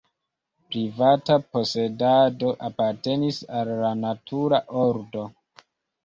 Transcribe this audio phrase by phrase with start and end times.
[0.75, 5.27] Privata posedado apartenis al la natura ordo.